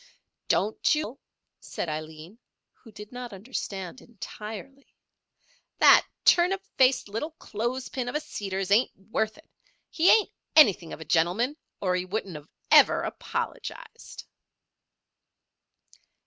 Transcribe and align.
"Don't 0.47 0.95
you 0.95 1.03
fret, 1.03 1.13
Til," 1.13 1.19
said 1.59 1.87
Aileen, 1.87 2.39
who 2.73 2.91
did 2.91 3.11
not 3.11 3.31
understand 3.31 4.01
entirely. 4.01 4.95
"That 5.77 6.07
turnip 6.25 6.65
faced 6.75 7.07
little 7.07 7.33
clothespin 7.37 8.07
of 8.09 8.15
a 8.15 8.19
Seeders 8.19 8.71
ain't 8.71 8.97
worth 8.97 9.37
it. 9.37 9.47
He 9.91 10.09
ain't 10.09 10.31
anything 10.55 10.91
of 10.91 11.01
a 11.01 11.05
gentleman 11.05 11.55
or 11.81 11.95
he 11.95 12.05
wouldn't 12.05 12.49
ever 12.71 13.03
of 13.03 13.13
apologised." 13.13 14.25